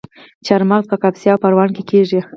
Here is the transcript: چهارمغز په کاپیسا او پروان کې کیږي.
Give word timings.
چهارمغز 0.45 0.85
په 0.91 0.95
کاپیسا 1.01 1.29
او 1.33 1.41
پروان 1.43 1.69
کې 1.75 1.83
کیږي. 1.89 2.19